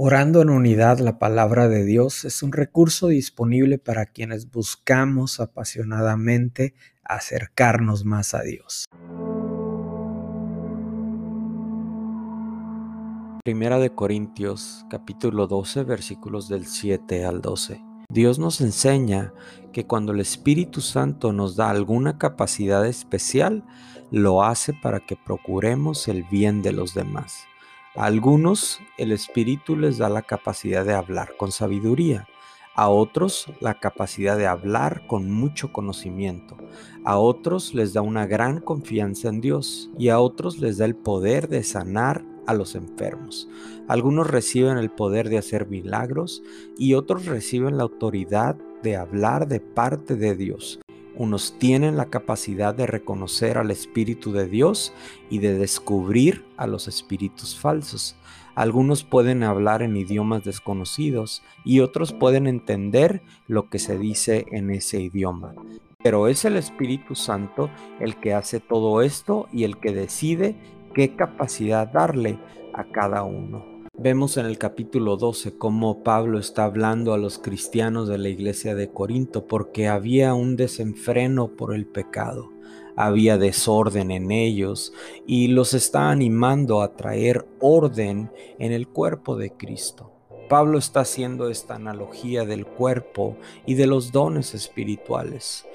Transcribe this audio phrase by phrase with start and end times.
[0.00, 6.76] Orando en unidad la palabra de Dios es un recurso disponible para quienes buscamos apasionadamente
[7.02, 8.84] acercarnos más a Dios.
[13.42, 17.82] Primera de Corintios capítulo 12 versículos del 7 al 12.
[18.08, 19.32] Dios nos enseña
[19.72, 23.64] que cuando el Espíritu Santo nos da alguna capacidad especial,
[24.12, 27.47] lo hace para que procuremos el bien de los demás.
[27.98, 32.28] A algunos el Espíritu les da la capacidad de hablar con sabiduría,
[32.76, 36.56] a otros la capacidad de hablar con mucho conocimiento,
[37.04, 40.94] a otros les da una gran confianza en Dios y a otros les da el
[40.94, 43.48] poder de sanar a los enfermos.
[43.88, 46.44] Algunos reciben el poder de hacer milagros
[46.78, 50.78] y otros reciben la autoridad de hablar de parte de Dios.
[51.18, 54.92] Unos tienen la capacidad de reconocer al Espíritu de Dios
[55.28, 58.14] y de descubrir a los espíritus falsos.
[58.54, 64.70] Algunos pueden hablar en idiomas desconocidos y otros pueden entender lo que se dice en
[64.70, 65.56] ese idioma.
[66.04, 70.54] Pero es el Espíritu Santo el que hace todo esto y el que decide
[70.94, 72.38] qué capacidad darle
[72.74, 73.77] a cada uno.
[74.00, 78.76] Vemos en el capítulo 12 cómo Pablo está hablando a los cristianos de la iglesia
[78.76, 82.52] de Corinto porque había un desenfreno por el pecado,
[82.94, 84.92] había desorden en ellos
[85.26, 90.12] y los está animando a traer orden en el cuerpo de Cristo.
[90.48, 95.66] Pablo está haciendo esta analogía del cuerpo y de los dones espirituales.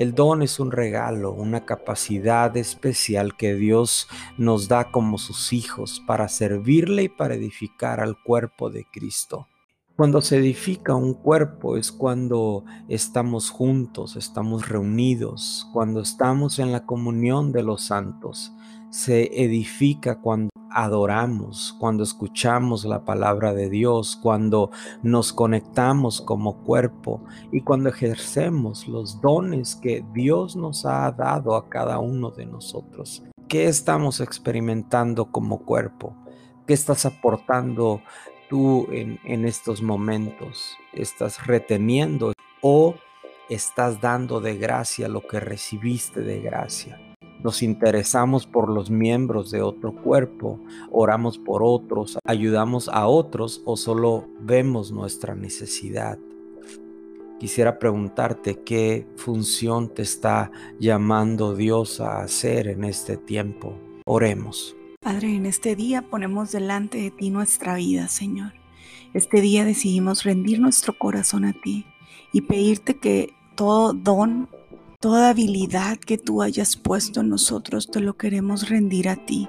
[0.00, 6.02] El don es un regalo, una capacidad especial que Dios nos da como sus hijos
[6.06, 9.46] para servirle y para edificar al cuerpo de Cristo.
[9.96, 16.86] Cuando se edifica un cuerpo es cuando estamos juntos, estamos reunidos, cuando estamos en la
[16.86, 18.54] comunión de los santos.
[18.90, 24.70] Se edifica cuando adoramos, cuando escuchamos la palabra de Dios, cuando
[25.02, 31.68] nos conectamos como cuerpo y cuando ejercemos los dones que Dios nos ha dado a
[31.68, 33.22] cada uno de nosotros.
[33.48, 36.16] ¿Qué estamos experimentando como cuerpo?
[36.66, 38.00] ¿Qué estás aportando
[38.48, 40.76] tú en, en estos momentos?
[40.92, 42.94] ¿Estás reteniendo o
[43.48, 47.09] estás dando de gracia lo que recibiste de gracia?
[47.42, 53.76] Nos interesamos por los miembros de otro cuerpo, oramos por otros, ayudamos a otros o
[53.76, 56.18] solo vemos nuestra necesidad.
[57.38, 63.78] Quisiera preguntarte qué función te está llamando Dios a hacer en este tiempo.
[64.04, 64.76] Oremos.
[65.00, 68.52] Padre, en este día ponemos delante de ti nuestra vida, Señor.
[69.14, 71.86] Este día decidimos rendir nuestro corazón a ti
[72.32, 74.48] y pedirte que todo don
[75.00, 79.48] Toda habilidad que tú hayas puesto en nosotros te lo queremos rendir a ti.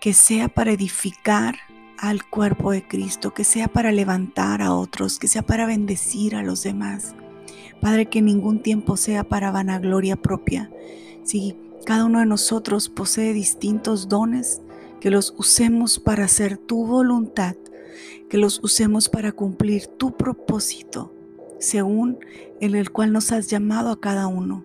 [0.00, 1.54] Que sea para edificar
[1.96, 6.42] al cuerpo de Cristo, que sea para levantar a otros, que sea para bendecir a
[6.42, 7.14] los demás.
[7.80, 10.72] Padre, que ningún tiempo sea para vanagloria propia.
[11.22, 11.54] Si
[11.86, 14.60] cada uno de nosotros posee distintos dones,
[14.98, 17.54] que los usemos para hacer tu voluntad,
[18.28, 21.14] que los usemos para cumplir tu propósito
[21.58, 22.18] según
[22.60, 24.64] el cual nos has llamado a cada uno.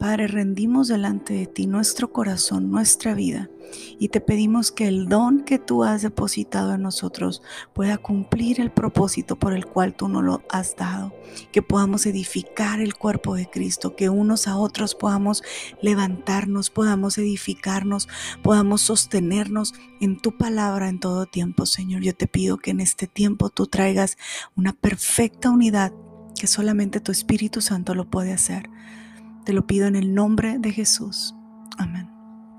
[0.00, 3.50] Padre, rendimos delante de ti nuestro corazón, nuestra vida,
[3.98, 7.42] y te pedimos que el don que tú has depositado en nosotros
[7.74, 11.12] pueda cumplir el propósito por el cual tú nos lo has dado,
[11.52, 15.42] que podamos edificar el cuerpo de Cristo, que unos a otros podamos
[15.82, 18.08] levantarnos, podamos edificarnos,
[18.42, 22.00] podamos sostenernos en tu palabra en todo tiempo, Señor.
[22.00, 24.16] Yo te pido que en este tiempo tú traigas
[24.56, 25.92] una perfecta unidad
[26.40, 28.70] que solamente tu Espíritu Santo lo puede hacer.
[29.44, 31.34] Te lo pido en el nombre de Jesús.
[31.76, 32.08] Amén.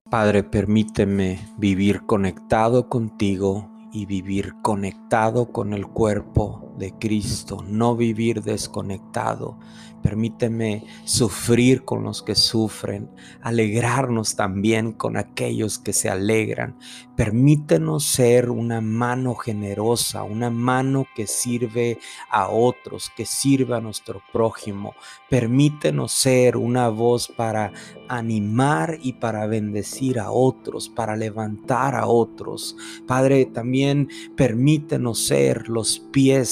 [0.07, 8.41] Padre, permíteme vivir conectado contigo y vivir conectado con el cuerpo de Cristo, no vivir
[8.43, 9.57] desconectado.
[10.01, 16.75] Permíteme sufrir con los que sufren, alegrarnos también con aquellos que se alegran.
[17.15, 21.99] Permítenos ser una mano generosa, una mano que sirve
[22.31, 24.95] a otros, que sirve a nuestro prójimo.
[25.29, 27.71] Permítenos ser una voz para
[28.07, 32.75] animar y para bendecir a otros, para levantar a otros.
[33.05, 36.49] Padre, también permítenos ser los pies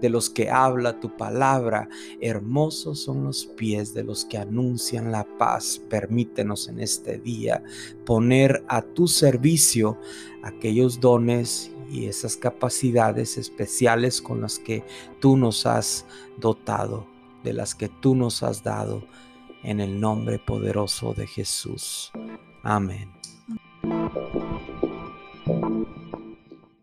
[0.00, 1.88] de los que habla tu palabra.
[2.20, 5.80] Hermosos son los pies de los que anuncian la paz.
[5.88, 7.62] Permítenos en este día
[8.04, 9.98] poner a tu servicio
[10.42, 14.84] aquellos dones y esas capacidades especiales con las que
[15.20, 16.04] tú nos has
[16.36, 17.06] dotado,
[17.44, 19.02] de las que tú nos has dado
[19.62, 22.12] en el nombre poderoso de Jesús.
[22.62, 23.10] Amén.